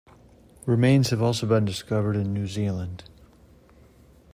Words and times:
Remains 0.65 1.11
have 1.11 1.21
also 1.21 1.45
been 1.45 1.63
discovered 1.63 2.15
in 2.15 2.33
New 2.33 2.47
Zealand. 2.47 3.03